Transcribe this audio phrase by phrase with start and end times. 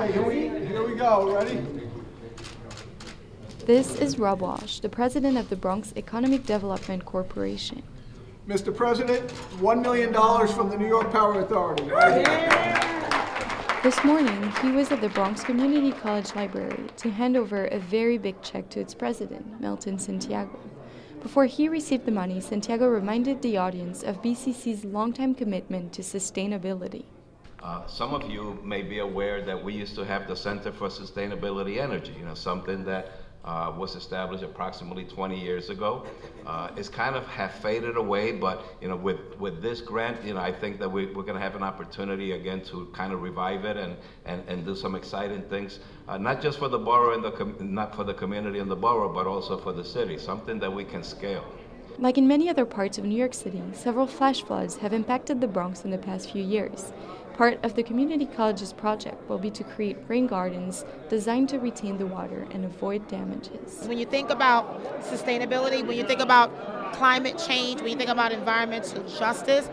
[0.00, 1.30] Okay, here we, here we go.
[1.30, 1.62] Ready?
[3.66, 7.82] This is Rob Walsh, the president of the Bronx Economic Development Corporation.
[8.48, 8.74] Mr.
[8.74, 9.28] President,
[9.58, 10.10] $1 million
[10.54, 11.84] from the New York Power Authority.
[13.82, 18.16] This morning, he was at the Bronx Community College Library to hand over a very
[18.16, 20.58] big check to its president, Milton Santiago.
[21.22, 27.04] Before he received the money, Santiago reminded the audience of BCC's longtime commitment to sustainability.
[27.62, 30.88] Uh, some of you may be aware that we used to have the Center for
[30.88, 33.12] Sustainability Energy, you know, something that
[33.44, 36.06] uh, was established approximately 20 years ago.
[36.46, 40.34] Uh, it's kind of have faded away, but you know, with, with this grant, you
[40.34, 43.22] know, I think that we, we're going to have an opportunity again to kind of
[43.22, 47.14] revive it and, and, and do some exciting things, uh, not just for the borough
[47.14, 50.18] and the com- not for the community and the borough, but also for the city,
[50.18, 51.44] something that we can scale.
[51.98, 55.46] Like in many other parts of New York City, several flash floods have impacted the
[55.46, 56.92] Bronx in the past few years.
[57.40, 61.96] Part of the community college's project will be to create rain gardens designed to retain
[61.96, 63.82] the water and avoid damages.
[63.86, 68.32] When you think about sustainability, when you think about climate change, when you think about
[68.32, 69.70] environmental justice,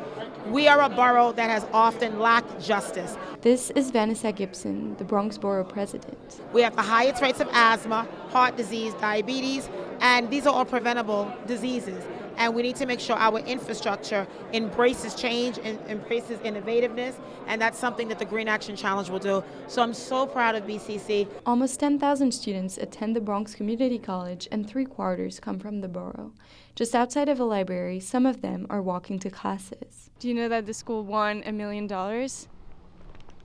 [0.50, 3.18] we are a borough that has often lacked justice.
[3.42, 6.40] This is Vanessa Gibson, the Bronx Borough President.
[6.54, 11.30] We have the highest rates of asthma, heart disease, diabetes, and these are all preventable
[11.45, 12.02] diseases
[12.38, 17.16] and we need to make sure our infrastructure embraces change and embraces innovativeness,
[17.48, 19.44] and that's something that the Green Action Challenge will do.
[19.68, 21.28] So I'm so proud of BCC.
[21.46, 26.32] Almost 10,000 students attend the Bronx Community College, and three quarters come from the borough.
[26.76, 30.12] Just outside of a library, some of them are walking to classes.
[30.20, 32.48] Do you know that the school won a million dollars?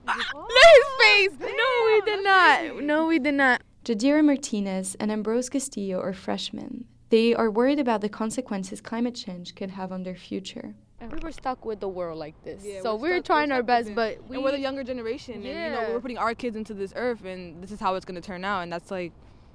[0.07, 1.39] Ah, Look his face!
[1.39, 2.83] No, we did not.
[2.83, 3.61] No, we did not.
[3.85, 6.85] Jadira Martinez and Ambrose Castillo are freshmen.
[7.13, 10.73] They are worried about the consequences climate change could have on their future.
[10.99, 13.57] We were stuck with the world like this, yeah, so we're, we were trying we're
[13.57, 13.93] our best.
[13.93, 15.51] But we, and we're the younger generation, yeah.
[15.51, 18.03] and you know we're putting our kids into this earth, and this is how it's
[18.03, 19.11] gonna turn out, and that's like,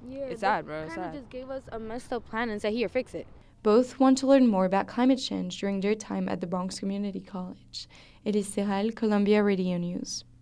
[0.07, 0.87] yeah, it's sad, bro.
[0.87, 3.27] Kind of just gave us a messed up plan and said, "Here, fix it."
[3.61, 7.19] Both want to learn more about climate change during their time at the Bronx Community
[7.19, 7.89] College.
[8.23, 10.23] It is Ceyral, Columbia Radio News.